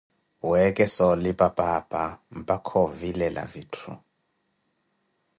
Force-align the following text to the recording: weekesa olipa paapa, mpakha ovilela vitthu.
weekesa 0.49 1.03
olipa 1.13 1.47
paapa, 1.57 2.01
mpakha 2.39 2.75
ovilela 2.85 3.43
vitthu. 3.51 3.91